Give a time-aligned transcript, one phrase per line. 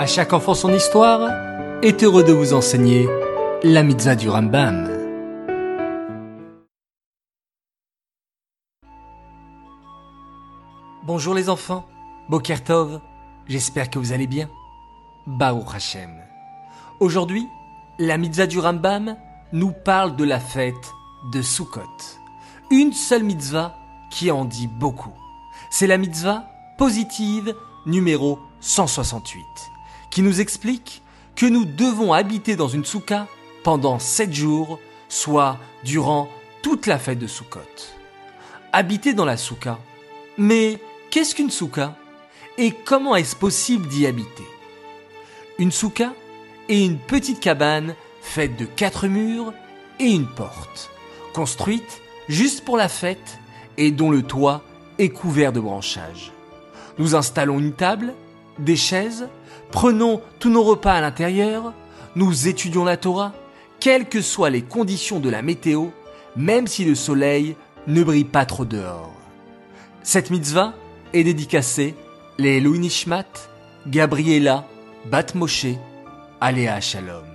[0.00, 1.30] À chaque enfant son histoire
[1.82, 3.06] est heureux de vous enseigner
[3.62, 4.88] la mitzvah du Rambam.
[11.04, 11.86] Bonjour les enfants,
[12.30, 13.02] Boker Tov,
[13.46, 14.48] j'espère que vous allez bien.
[15.26, 16.16] Baruch Hashem.
[16.98, 17.46] Aujourd'hui,
[17.98, 19.18] la mitzvah du Rambam
[19.52, 20.94] nous parle de la fête
[21.30, 21.82] de Sukkot.
[22.70, 23.76] Une seule mitzvah
[24.10, 25.12] qui en dit beaucoup.
[25.68, 26.46] C'est la mitzvah
[26.78, 27.54] positive
[27.84, 29.69] numéro 168,
[30.10, 31.02] qui nous explique
[31.36, 33.26] que nous devons habiter dans une souka
[33.62, 36.28] pendant sept jours, soit durant
[36.62, 37.60] toute la fête de Sukkot.
[38.72, 39.78] Habiter dans la souka.
[40.36, 40.78] Mais
[41.10, 41.96] qu'est-ce qu'une souka
[42.58, 44.46] Et comment est-ce possible d'y habiter?
[45.58, 46.12] Une souka
[46.68, 49.52] est une petite cabane faite de quatre murs
[49.98, 50.90] et une porte,
[51.34, 53.38] construite juste pour la fête
[53.76, 54.62] et dont le toit
[54.98, 56.32] est couvert de branchages.
[56.98, 58.14] Nous installons une table,
[58.58, 59.28] des chaises,
[59.70, 61.72] prenons tous nos repas à l'intérieur,
[62.16, 63.32] nous étudions la Torah,
[63.78, 65.86] quelles que soient les conditions de la météo,
[66.36, 69.14] même si le soleil ne brille pas trop dehors.
[70.02, 70.74] Cette mitzvah
[71.12, 71.94] est dédicacée
[72.38, 73.26] les Louis Nishmat,
[73.86, 74.66] Gabriela,
[75.06, 75.66] Bat Moshe,
[76.40, 77.29] Aléa Shalom.